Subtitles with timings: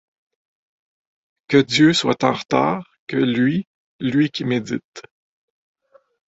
[1.47, 3.67] Que Dieu soit en retard, que lui,
[3.99, 5.03] lui qui médite